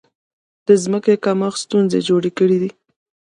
د 0.67 0.69
ځمکې 0.83 1.13
کمښت 1.25 1.59
ستونزې 1.65 1.99
جوړې 2.07 2.31
کړې. 2.37 2.69